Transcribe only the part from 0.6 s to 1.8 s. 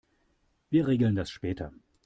Wir regeln das später.